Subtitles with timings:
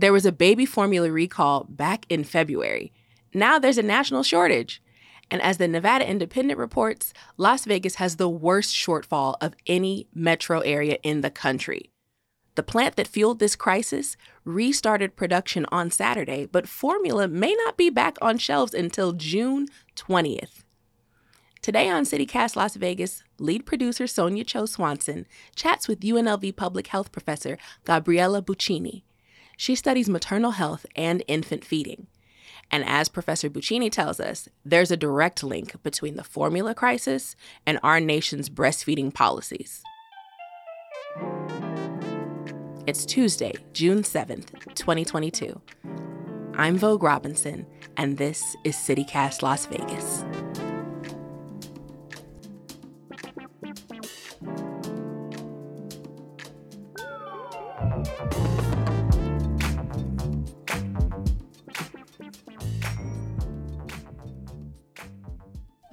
[0.00, 2.90] There was a baby formula recall back in February.
[3.34, 4.82] Now there's a national shortage.
[5.30, 10.60] And as the Nevada Independent reports, Las Vegas has the worst shortfall of any metro
[10.60, 11.90] area in the country.
[12.54, 17.90] The plant that fueled this crisis restarted production on Saturday, but formula may not be
[17.90, 20.64] back on shelves until June 20th.
[21.62, 27.12] Today on CityCast Las Vegas, lead producer Sonja Cho Swanson chats with UNLV public health
[27.12, 29.02] professor Gabriela Buccini.
[29.58, 32.06] She studies maternal health and infant feeding.
[32.70, 37.78] And as Professor Buccini tells us, there's a direct link between the formula crisis and
[37.82, 39.82] our nation's breastfeeding policies.
[42.86, 45.60] It's Tuesday, June 7th, 2022.
[46.54, 47.66] I'm Vogue Robinson,
[47.98, 50.24] and this is CityCast Las Vegas.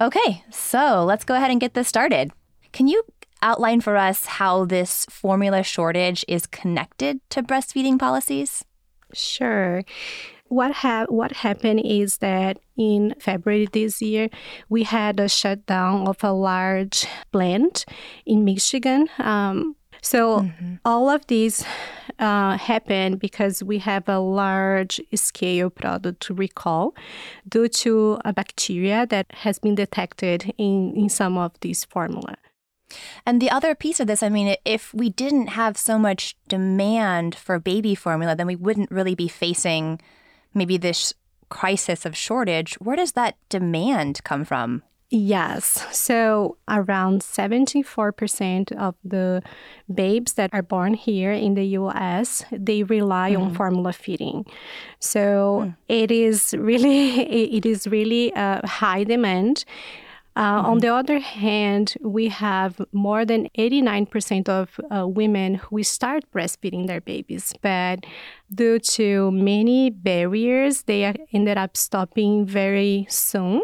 [0.00, 2.30] Okay, so let's go ahead and get this started.
[2.72, 3.02] Can you
[3.42, 8.64] outline for us how this formula shortage is connected to breastfeeding policies?
[9.12, 9.82] Sure.
[10.46, 14.28] What, ha- what happened is that in February this year,
[14.68, 17.84] we had a shutdown of a large plant
[18.24, 19.08] in Michigan.
[19.18, 20.74] Um, so mm-hmm.
[20.84, 21.64] all of these
[22.18, 26.94] uh, happened because we have a large scale product recall
[27.48, 32.34] due to a bacteria that has been detected in, in some of these formula.
[33.26, 37.34] And the other piece of this, I mean, if we didn't have so much demand
[37.34, 40.00] for baby formula, then we wouldn't really be facing
[40.54, 41.12] maybe this
[41.50, 42.74] crisis of shortage.
[42.74, 44.82] Where does that demand come from?
[45.10, 45.86] Yes.
[45.90, 49.42] So around 74% of the
[49.92, 53.42] babes that are born here in the US, they rely mm-hmm.
[53.42, 54.44] on formula feeding.
[55.00, 55.76] So mm.
[55.88, 57.20] it is really
[57.56, 59.64] it is really a high demand.
[60.36, 60.66] Uh, mm-hmm.
[60.66, 66.86] On the other hand, we have more than 89% of uh, women who start breastfeeding
[66.86, 68.04] their babies, but
[68.52, 73.62] due to many barriers, they ended up stopping very soon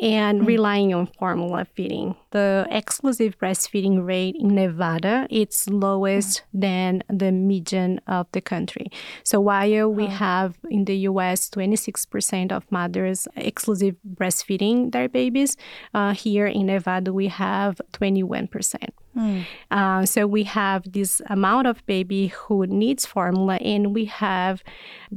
[0.00, 0.46] and mm-hmm.
[0.46, 2.14] relying on formula feeding.
[2.30, 6.60] The exclusive breastfeeding rate in Nevada it's lowest mm-hmm.
[6.60, 8.88] than the median of the country.
[9.24, 11.50] So while we have in the U.S.
[11.50, 15.56] 26% of mothers exclusive breastfeeding their babies,
[15.94, 18.90] uh, here in Nevada we have 21%.
[19.18, 19.44] Mm.
[19.70, 24.62] Uh, so we have this amount of baby who needs formula, and we have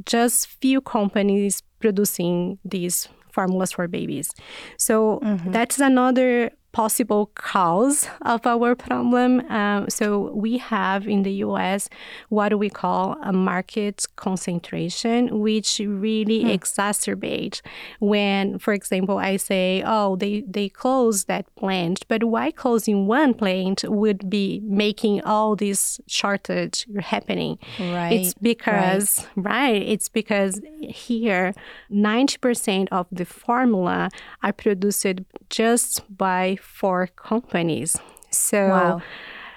[0.04, 4.30] just few companies producing these formulas for babies.
[4.76, 5.52] So mm-hmm.
[5.52, 9.40] that's another possible cause of our problem.
[9.50, 11.88] Um, so we have in the U.S.
[12.30, 16.58] what we call a market concentration, which really mm.
[16.58, 17.60] exacerbate
[18.00, 23.34] when, for example, I say, "Oh, they they closed that plant," but why closing one
[23.34, 27.58] plant would be making all this shortage happening?
[27.78, 28.12] Right.
[28.12, 29.52] It's because right.
[29.52, 31.54] right it's because here,
[31.90, 34.08] ninety percent of the formula
[34.42, 37.98] are produced just by four companies.
[38.30, 39.02] So wow.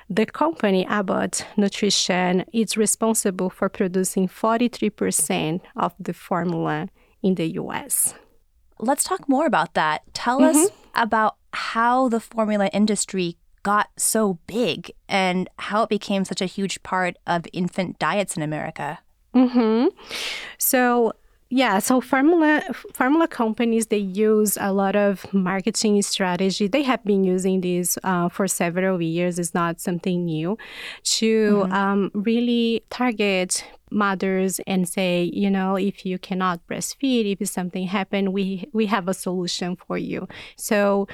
[0.09, 6.89] the company Abbott Nutrition is responsible for producing 43% of the formula
[7.23, 8.13] in the US.
[8.79, 10.01] Let's talk more about that.
[10.13, 10.57] Tell mm-hmm.
[10.57, 16.45] us about how the formula industry got so big and how it became such a
[16.45, 18.99] huge part of infant diets in America.
[19.33, 19.87] Mm-hmm.
[20.57, 21.13] So
[21.49, 22.63] yeah, so formula
[22.93, 26.67] formula companies they use a lot of marketing strategy.
[26.67, 29.37] They have been using this uh, for several years.
[29.37, 30.57] It's not something new
[31.03, 31.71] to mm-hmm.
[31.71, 38.33] um, really target mothers and say, you know, if you cannot breastfeed, if something happened,
[38.33, 40.27] we we have a solution for you.
[40.55, 41.07] So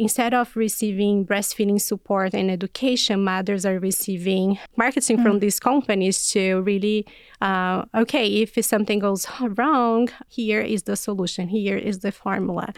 [0.00, 5.26] instead of receiving breastfeeding support and education, mothers are receiving marketing mm-hmm.
[5.26, 7.06] from these companies to really
[7.40, 12.72] uh, okay, if something goes wrong, here is the solution, here is the formula.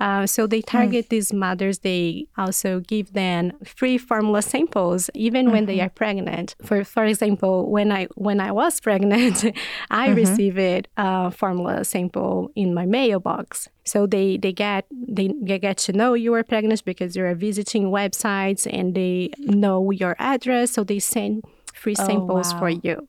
[0.00, 1.08] Uh, so they target mm.
[1.10, 1.80] these mothers.
[1.80, 5.52] They also give them free formula samples, even mm-hmm.
[5.52, 5.86] when they mm-hmm.
[5.86, 6.56] are pregnant.
[6.62, 9.44] For for example, when I when I was pregnant,
[9.90, 10.14] I mm-hmm.
[10.14, 13.68] received a formula sample in my mailbox.
[13.88, 17.84] So they, they get they, get to know you are pregnant because you are visiting
[17.84, 20.72] websites and they know your address.
[20.72, 21.44] So they send
[21.74, 22.58] free oh, samples wow.
[22.58, 23.08] for you.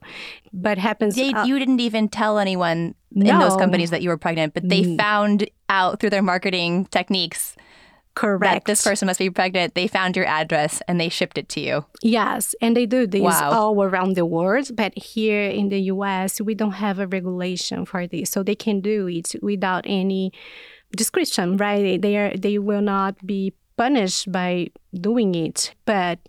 [0.54, 3.34] But happens they, uh, you didn't even tell anyone no.
[3.34, 7.56] in those companies that you were pregnant, but they found out through their marketing techniques
[8.16, 8.42] Correct.
[8.42, 9.76] that this person must be pregnant.
[9.76, 11.86] They found your address and they shipped it to you.
[12.04, 13.52] Yes, and they do this Wow.
[13.52, 14.76] all around the world.
[14.76, 18.82] But here in the US, we don't have a regulation for this, so they can
[18.82, 20.34] do it without any
[20.96, 22.02] discretion, right?
[22.02, 26.20] They are they will not be punished by doing it, but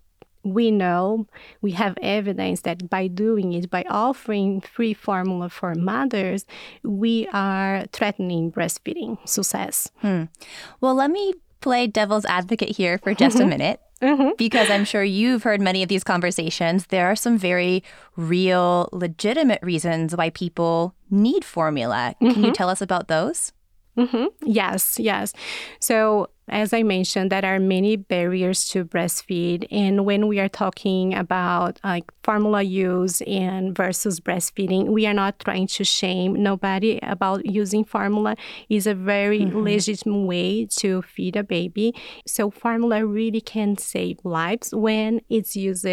[0.45, 1.27] we know
[1.61, 6.47] we have evidence that by doing it, by offering free formula for mothers,
[6.83, 9.91] we are threatening breastfeeding success.
[9.99, 10.25] Hmm.
[10.81, 13.49] Well, let me play devil's advocate here for just a mm-hmm.
[13.49, 13.81] minute.
[14.03, 14.31] Mm-hmm.
[14.39, 16.87] Because I'm sure you've heard many of these conversations.
[16.87, 17.85] There are some very
[18.17, 22.15] real, legitimate reasons why people need formula.
[22.19, 22.53] Can you mm-hmm.
[22.53, 23.53] tell us about those?
[24.07, 25.33] Hmm Yes, yes.
[25.81, 29.69] So, as I mentioned, there are many barriers to breastfeed.
[29.71, 35.39] And when we are talking about like formula use and versus breastfeeding, we are not
[35.39, 38.35] trying to shame nobody about using formula.
[38.69, 41.95] is a very legitimate way to feed a baby.
[42.27, 45.87] So, formula really can save lives when it's used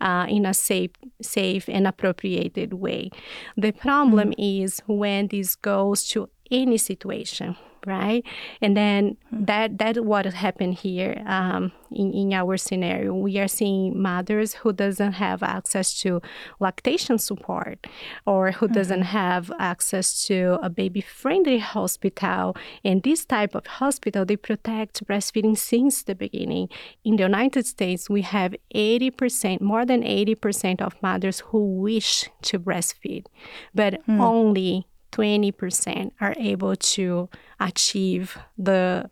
[0.00, 3.10] uh, in a safe, safe and appropriated way.
[3.56, 7.56] The problem is when this goes to any situation
[7.86, 8.24] right?
[8.60, 9.44] And then hmm.
[9.44, 14.72] that that what happened here um, in, in our scenario we are seeing mothers who
[14.72, 16.20] doesn't have access to
[16.60, 17.86] lactation support
[18.26, 18.72] or who hmm.
[18.72, 22.56] doesn't have access to a baby friendly hospital.
[22.84, 26.68] And this type of hospital they protect breastfeeding since the beginning.
[27.04, 32.58] In the united states we have 80% more than 80% of mothers who wish to
[32.58, 33.26] breastfeed
[33.74, 34.20] but hmm.
[34.20, 34.86] only
[35.18, 37.28] 20% are able to
[37.58, 39.10] achieve the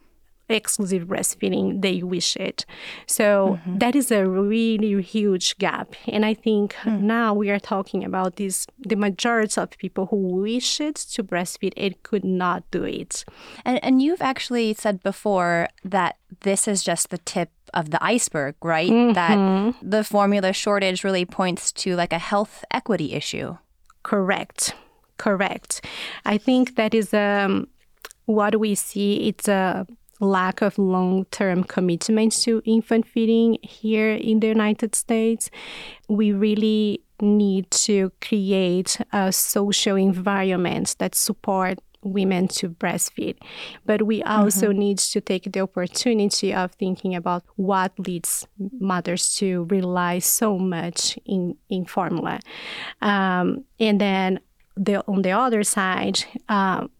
[0.49, 2.65] exclusive breastfeeding they wish it.
[3.07, 3.79] So mm-hmm.
[3.79, 5.95] that is a really huge gap.
[6.07, 7.05] And I think hmm.
[7.07, 11.73] now we are talking about this the majority of people who wish it to breastfeed
[11.77, 13.25] it could not do it.
[13.65, 18.55] And, and you've actually said before that this is just the tip of the iceberg,
[18.63, 18.91] right?
[18.91, 19.13] Mm-hmm.
[19.15, 23.57] That the formula shortage really points to like a health equity issue.
[24.05, 24.75] Correct.
[25.19, 25.85] Correct.
[26.25, 27.69] I think that is um,
[28.27, 29.29] what we see.
[29.29, 29.87] It's a
[30.21, 35.51] lack of long-term commitment to infant feeding here in the United States.
[36.09, 43.37] We really need to create a social environment that support women to breastfeed.
[43.85, 48.47] But we also need to take the opportunity of thinking about what leads
[48.79, 52.41] mothers to rely so much in, in formula.
[53.03, 54.41] Um, and then
[54.77, 56.91] the, on the other side, um,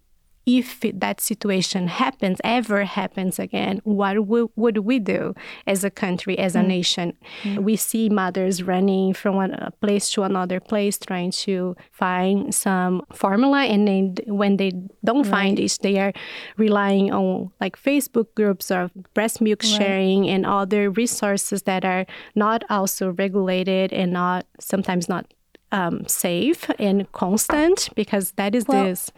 [0.47, 5.35] if that situation happens, ever happens again, what w- would we do
[5.67, 7.15] as a country, as a nation?
[7.59, 13.65] We see mothers running from one place to another place, trying to find some formula,
[13.65, 14.71] and then when they
[15.05, 16.13] don't find it, they are
[16.57, 22.07] relying on like Facebook groups of breast milk sharing and other resources that are
[22.37, 25.27] not also regulated and not sometimes not
[25.73, 29.11] um, safe and constant because that is Well, this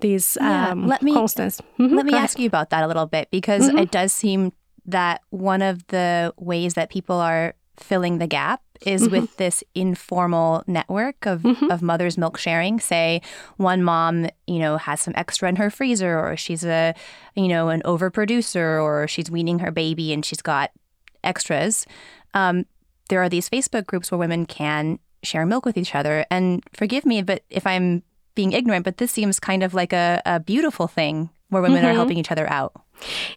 [0.00, 1.60] these Yeah, um, let me- constance.
[1.78, 2.22] Mhm, Let me ahead.
[2.24, 4.52] ask you about that a little bit because it does seem
[4.86, 10.62] that one of the ways that people are filling the gap is with this informal
[10.68, 12.78] network of, of mothers milk sharing.
[12.80, 13.20] Say
[13.56, 16.94] one mom you know has some extra in her freezer or she's a
[17.34, 20.70] you know an overproducer or she's weaning her baby and she's got
[21.24, 21.86] extras.
[22.34, 22.66] Um,
[23.08, 26.24] there are these facebook groups where women can share milk with each other.
[26.30, 28.02] And forgive me but if i'm
[28.34, 31.88] being ignorant but this seems kind of like a, a beautiful thing where women are
[31.88, 31.96] mm-hmm.
[31.96, 32.72] helping each other out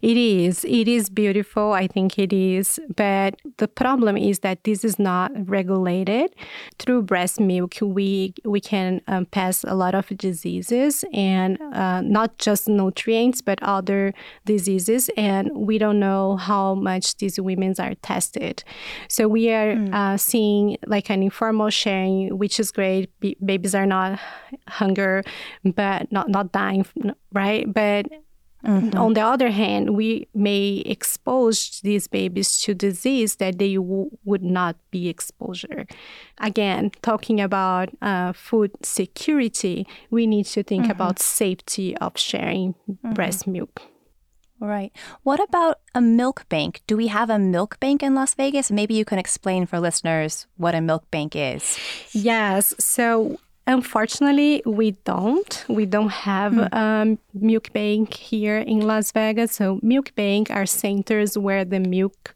[0.02, 0.64] It is.
[0.64, 1.72] It is beautiful.
[1.72, 2.80] I think it is.
[2.96, 6.34] But the problem is that this is not regulated.
[6.78, 12.38] Through breast milk, we we can um, pass a lot of diseases and uh, not
[12.38, 14.12] just nutrients, but other
[14.44, 15.10] diseases.
[15.16, 18.64] And we don't know how much these women are tested.
[19.08, 23.08] So we are uh, seeing like an informal sharing, which is great.
[23.20, 24.18] B- babies are not
[24.68, 25.22] hunger,
[25.64, 26.84] but not not dying,
[27.32, 27.72] right?
[27.72, 28.06] But
[28.64, 28.96] Mm-hmm.
[28.96, 34.42] on the other hand, we may expose these babies to disease that they w- would
[34.42, 35.86] not be exposure.
[36.38, 40.92] Again, talking about uh, food security, we need to think mm-hmm.
[40.92, 43.14] about safety of sharing mm-hmm.
[43.14, 43.82] breast milk.
[44.60, 44.92] Right.
[45.24, 46.82] What about a milk bank?
[46.86, 48.70] Do we have a milk bank in Las Vegas?
[48.70, 51.76] Maybe you can explain for listeners what a milk bank is.
[52.12, 52.72] Yes.
[52.78, 55.64] So Unfortunately, we don't.
[55.68, 59.52] We don't have a um, milk bank here in Las Vegas.
[59.52, 62.34] So milk bank are centers where the milk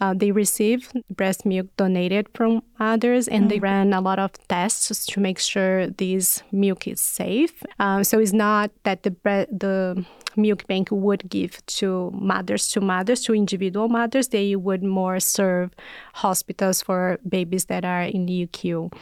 [0.00, 5.04] uh, they receive breast milk donated from others, and they run a lot of tests
[5.06, 7.62] to make sure this milk is safe.
[7.80, 10.06] Um, so it's not that the bre- the
[10.38, 15.74] milk bank would give to mothers to mothers to individual mothers they would more serve
[16.14, 18.92] hospitals for babies that are in the NICU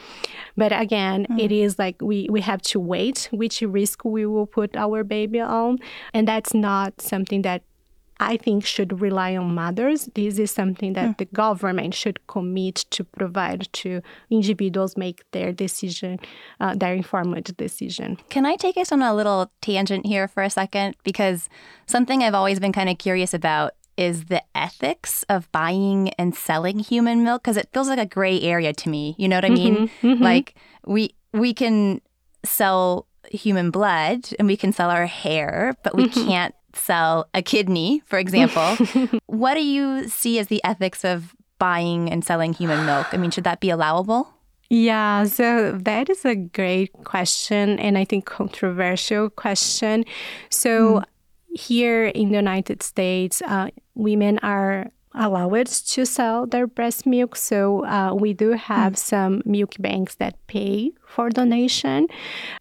[0.57, 1.39] but again mm.
[1.39, 5.39] it is like we we have to wait which risk we will put our baby
[5.39, 5.77] on
[6.13, 7.63] and that's not something that
[8.19, 10.09] I think should rely on mothers.
[10.15, 11.17] This is something that mm.
[11.17, 16.19] the government should commit to provide to individuals make their decision,
[16.59, 18.17] uh, their informed decision.
[18.29, 20.95] Can I take us on a little tangent here for a second?
[21.03, 21.47] Because
[21.85, 26.79] something I've always been kind of curious about is the ethics of buying and selling
[26.79, 29.15] human milk because it feels like a gray area to me.
[29.17, 29.75] You know what I mean?
[29.75, 30.23] Mm-hmm, mm-hmm.
[30.23, 30.55] Like
[30.85, 32.01] we we can
[32.45, 36.27] sell human blood and we can sell our hair, but we mm-hmm.
[36.27, 38.77] can't sell a kidney, for example.
[39.25, 43.07] what do you see as the ethics of buying and selling human milk?
[43.11, 44.33] I mean, should that be allowable?
[44.69, 50.03] Yeah, so that is a great question and I think controversial question.
[50.49, 51.03] So mm.
[51.57, 57.35] here in the United States, uh, women are allowed to sell their breast milk.
[57.35, 58.97] So uh, we do have mm.
[58.97, 62.07] some milk banks that pay for donation.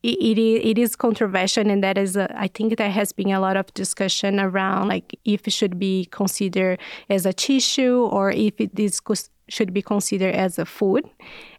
[0.02, 3.40] It, it, it is controversial, and that is, a, I think there has been a
[3.40, 6.78] lot of discussion around like if it should be considered
[7.10, 9.00] as a tissue or if it is
[9.48, 11.04] should be considered as a food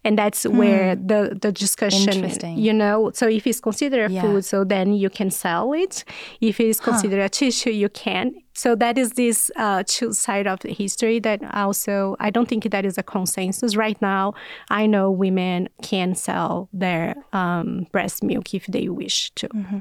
[0.04, 0.58] and that's mm.
[0.58, 4.22] where the the discussion you know so if it's considered a yeah.
[4.22, 6.04] food so then you can sell it
[6.42, 7.26] if it is considered huh.
[7.26, 11.42] a tissue you can so that is this uh, two side of the history that
[11.54, 14.34] also i don't think that is a consensus right now
[14.70, 19.80] i know women can sell their um, breast milk if they wish to mm-hmm.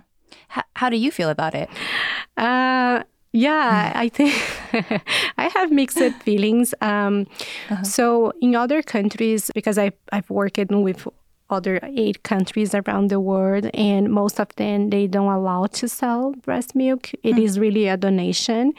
[0.48, 1.68] how, how do you feel about it
[2.36, 3.02] uh,
[3.36, 4.34] yeah, I think
[5.38, 6.74] I have mixed feelings.
[6.80, 7.26] Um,
[7.70, 7.84] uh-huh.
[7.84, 11.06] So in other countries, because I I've worked with
[11.48, 16.32] other eight countries around the world, and most of them they don't allow to sell
[16.44, 17.12] breast milk.
[17.12, 17.38] It mm-hmm.
[17.38, 18.72] is really a donation.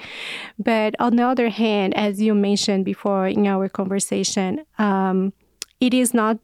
[0.58, 5.34] But on the other hand, as you mentioned before in our conversation, um,
[5.80, 6.40] it is not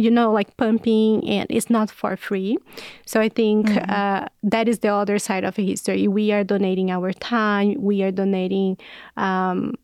[0.00, 2.56] you know, like pumping, and it's not for free.
[3.04, 3.90] So I think mm-hmm.
[3.90, 6.08] uh, that is the other side of history.
[6.08, 7.74] We are donating our time.
[7.78, 8.78] We are donating.
[9.16, 9.74] Um,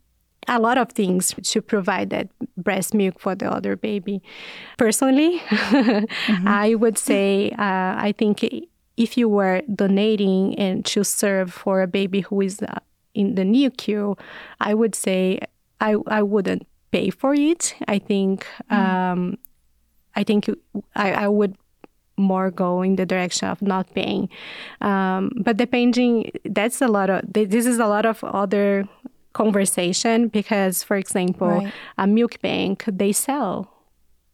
[0.49, 4.23] a lot of things to provide that breast milk for the other baby.
[4.79, 6.47] Personally, mm-hmm.
[6.65, 8.45] I would say uh, I think
[8.97, 12.79] if you were donating and to serve for a baby who is uh,
[13.13, 14.17] in the NICU,
[14.61, 15.41] I would say
[15.81, 17.75] I, I wouldn't pay for it.
[17.89, 18.77] I think mm.
[18.77, 19.39] um,
[20.17, 20.49] I think
[20.95, 21.57] I, I would
[22.17, 24.29] more go in the direction of not paying.
[24.81, 28.89] Um, but depending, that's a lot of, this is a lot of other
[29.33, 31.73] conversation because, for example, right.
[31.99, 33.71] a milk bank, they sell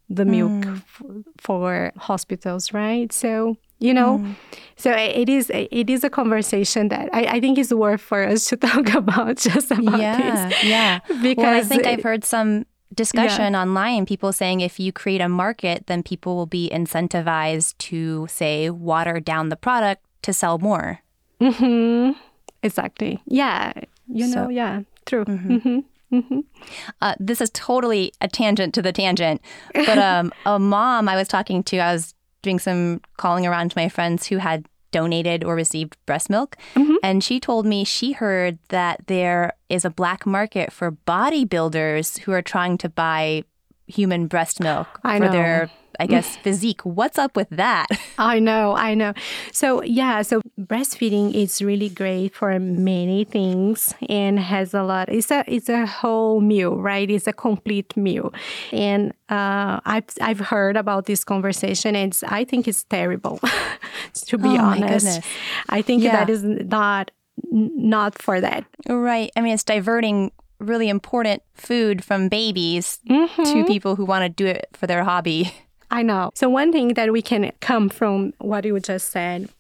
[0.09, 0.77] the milk mm.
[0.77, 1.03] f-
[1.39, 3.13] for hospitals, right?
[3.13, 4.35] So, you know, mm.
[4.77, 8.45] so it is it is a conversation that I, I think is worth for us
[8.47, 10.65] to talk about just about yeah, this.
[10.65, 13.63] Yeah, because well, I think I've heard some discussion yeah.
[13.63, 18.71] online, people saying if you create a market, then people will be incentivized to, say,
[18.71, 21.01] water down the product to sell more.
[21.41, 22.19] Mm-hmm.
[22.63, 23.21] Exactly.
[23.27, 23.73] Yeah.
[24.07, 25.25] You so, know, yeah, true.
[25.25, 25.57] Mm-hmm.
[25.57, 26.17] Mm-hmm.
[26.17, 26.41] mm-hmm.
[27.01, 29.41] Uh, this is totally a tangent to the tangent.
[29.75, 33.79] But um, a mom I was talking to, I was doing some calling around to
[33.79, 36.57] my friends who had donated or received breast milk.
[36.75, 36.95] Mm-hmm.
[37.03, 42.33] And she told me she heard that there is a black market for bodybuilders who
[42.33, 43.45] are trying to buy
[43.87, 45.33] human breast milk I for know.
[45.33, 45.71] their
[46.01, 46.81] I guess, physique.
[46.83, 47.87] What's up with that?
[48.19, 49.15] I know, I know.
[49.53, 55.09] So, yeah, so breastfeeding is really great for many things and has a lot.
[55.09, 57.11] It's a it's a whole meal, right?
[57.11, 58.33] It's a complete meal.
[58.73, 63.41] And uh, I've I've heard about this conversation and I think it's terrible,
[64.15, 65.21] to be oh, honest.
[65.69, 66.17] I think yeah.
[66.17, 67.11] that is not
[67.51, 68.65] not for that.
[68.89, 69.31] Right.
[69.37, 73.43] I mean, it's diverting really important food from babies mm-hmm.
[73.45, 75.53] to people who want to do it for their hobby.
[75.91, 76.31] I know.
[76.35, 79.51] So, one thing that we can come from what you just said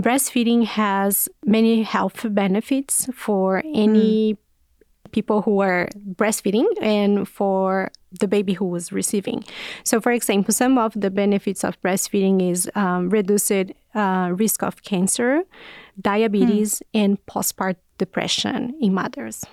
[0.00, 5.12] breastfeeding has many health benefits for any mm.
[5.12, 9.44] people who are breastfeeding and for the baby who was receiving.
[9.84, 14.82] So, for example, some of the benefits of breastfeeding is um, reduced uh, risk of
[14.82, 15.42] cancer,
[16.00, 17.02] diabetes, mm.
[17.02, 19.44] and postpartum depression in mothers.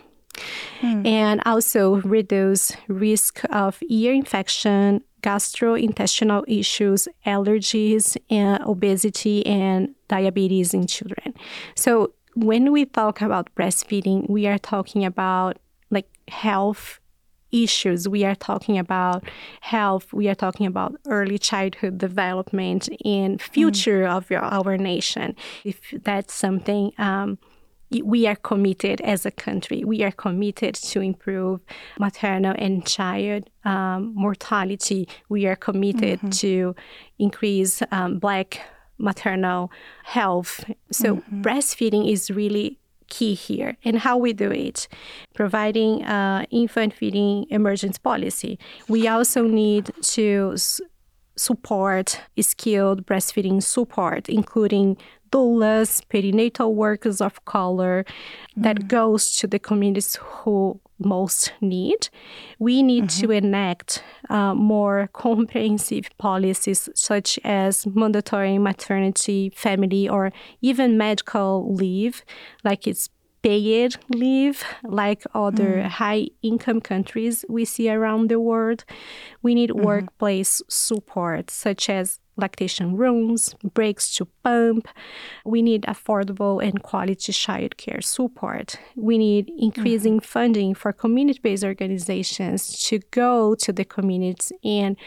[0.81, 1.05] Mm.
[1.07, 10.88] and also reduce risk of ear infection, gastrointestinal issues, allergies, and obesity and diabetes in
[10.88, 11.33] children.
[11.75, 15.57] So when we talk about breastfeeding, we are talking about
[15.89, 17.00] like health
[17.51, 18.07] issues.
[18.07, 19.24] We are talking about
[19.62, 20.13] health.
[20.13, 24.15] We are talking about early childhood development and future mm.
[24.15, 25.36] of our nation.
[25.63, 27.38] If that's something um,
[28.03, 29.83] we are committed as a country.
[29.83, 31.62] We are committed to improve
[32.00, 35.07] maternal and child um, mortality.
[35.27, 36.29] We are committed mm-hmm.
[36.29, 36.75] to
[37.19, 38.62] increase um, Black
[38.98, 39.71] maternal
[40.03, 40.63] health.
[40.91, 41.41] So mm-hmm.
[41.41, 42.77] breastfeeding is really
[43.12, 44.88] key here and how we do it
[45.36, 48.57] providing uh, infant feeding emergency policy
[48.88, 50.79] we also need to s-
[51.36, 54.98] support skilled breastfeeding support including
[55.31, 58.05] doulas, perinatal workers of color
[58.55, 62.09] that mm goes to the communities who most need.
[62.59, 63.27] We need mm-hmm.
[63.27, 72.23] to enact uh, more comprehensive policies such as mandatory maternity, family, or even medical leave,
[72.63, 73.09] like it's
[73.41, 75.88] paid leave like other mm.
[75.88, 78.85] high income countries we see around the world.
[79.41, 79.85] We need mm-hmm.
[79.85, 84.88] workplace support, such as lactation rooms, breaks to pump.
[85.45, 88.77] We need affordable and quality childcare support.
[88.95, 90.25] We need increasing mm-hmm.
[90.25, 94.98] funding for community based organizations to go to the communities and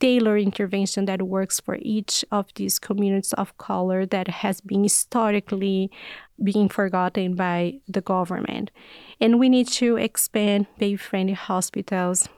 [0.00, 5.90] tailor intervention that works for each of these communities of color that has been historically
[6.42, 8.70] being forgotten by the government.
[9.20, 12.28] And we need to expand baby friendly hospitals.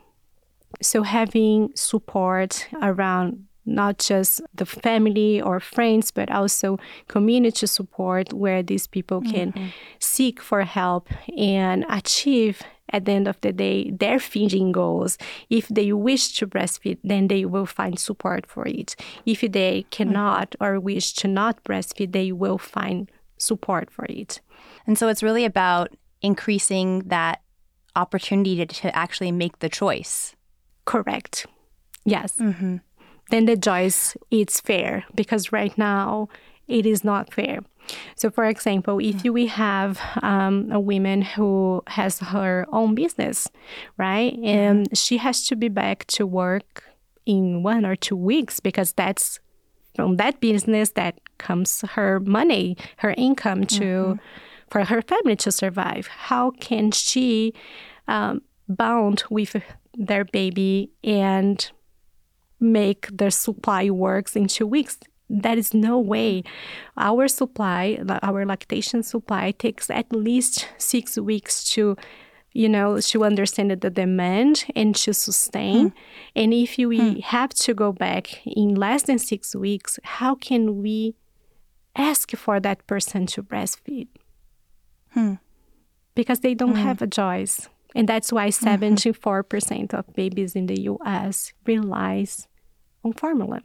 [0.80, 8.62] So, having support around not just the family or friends, but also community support where
[8.62, 9.68] these people can mm-hmm.
[9.98, 12.62] seek for help and achieve
[12.92, 15.16] at the end of the day their feeding goals.
[15.48, 18.96] If they wish to breastfeed, then they will find support for it.
[19.24, 20.64] If they cannot mm-hmm.
[20.64, 24.40] or wish to not breastfeed, they will find support for it.
[24.86, 27.42] And so it's really about increasing that
[27.96, 30.34] opportunity to, to actually make the choice.
[30.84, 31.46] Correct.
[32.04, 32.36] Yes.
[32.36, 32.78] Mm-hmm
[33.30, 36.28] then the choice is fair because right now
[36.68, 37.60] it is not fair.
[38.14, 43.48] So, for example, if we have um, a woman who has her own business,
[43.96, 46.84] right, and she has to be back to work
[47.26, 49.40] in one or two weeks because that's
[49.94, 54.18] from that business that comes her money, her income to mm-hmm.
[54.68, 56.06] for her family to survive.
[56.06, 57.54] How can she
[58.06, 59.56] um, bound with
[59.94, 61.70] their baby and
[62.60, 64.98] make their supply works in two weeks.
[65.28, 66.42] That is no way.
[66.96, 71.96] Our supply, our lactation supply, takes at least six weeks to,
[72.52, 75.90] you know, to understand the demand and to sustain.
[75.90, 75.94] Mm.
[76.34, 77.22] And if we mm.
[77.22, 81.14] have to go back in less than six weeks, how can we
[81.94, 84.08] ask for that person to breastfeed?
[85.10, 85.34] Hmm.
[86.14, 86.82] Because they don't hmm.
[86.82, 87.68] have a choice.
[87.94, 89.96] And that's why 74% mm-hmm.
[89.96, 92.46] of babies in the US relies
[93.04, 93.62] on formula.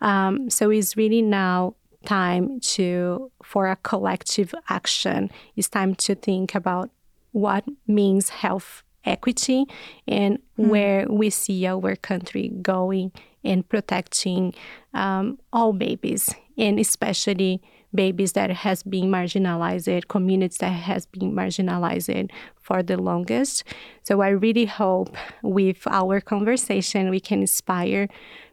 [0.00, 1.74] Um, so it's really now
[2.04, 5.30] time to for a collective action.
[5.56, 6.90] It's time to think about
[7.32, 9.64] what means health equity
[10.06, 10.68] and mm.
[10.68, 14.54] where we see our country going in protecting
[14.94, 17.62] um, all babies and especially
[17.94, 23.64] babies that has been marginalized communities that has been marginalized for the longest
[24.02, 28.06] so i really hope with our conversation we can inspire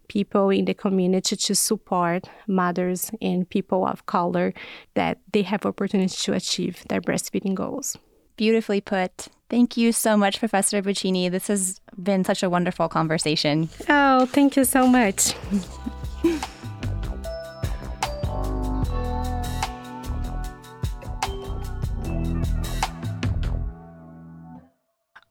[0.07, 4.53] people in the community to support mothers and people of color
[4.93, 7.97] that they have opportunities to achieve their breastfeeding goals.
[8.37, 9.27] Beautifully put.
[9.49, 11.29] Thank you so much, Professor Buccini.
[11.29, 13.69] This has been such a wonderful conversation.
[13.87, 15.33] Oh, thank you so much.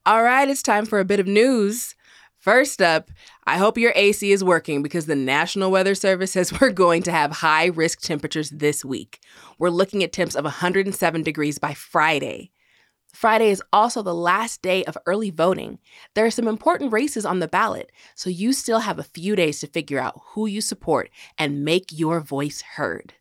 [0.07, 1.95] All right, it's time for a bit of news.
[2.39, 3.11] First up,
[3.47, 7.13] I hope your AC is working because the National Weather Service says we're going to
[7.13, 9.21] have high risk temperatures this week.
[9.59, 12.51] We're looking at temps of 107 degrees by Friday.
[13.13, 15.79] Friday is also the last day of early voting.
[16.15, 19.61] There are some important races on the ballot, so you still have a few days
[19.61, 23.15] to figure out who you support and make your voice heard.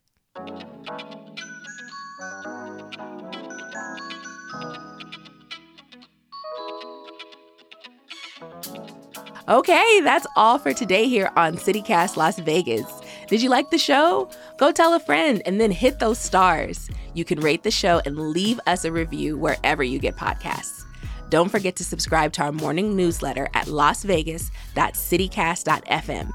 [9.46, 12.86] Okay, that's all for today here on CityCast Las Vegas.
[13.28, 14.30] Did you like the show?
[14.56, 16.88] Go tell a friend and then hit those stars.
[17.12, 20.86] You can rate the show and leave us a review wherever you get podcasts.
[21.28, 26.32] Don't forget to subscribe to our morning newsletter at lasvegas.citycast.fm.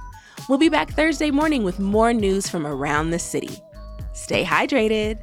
[0.48, 3.58] We'll be back Thursday morning with more news from around the city.
[4.14, 5.18] Stay hydrated.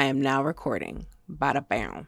[0.00, 1.04] I am now recording.
[1.30, 2.06] Bada bam.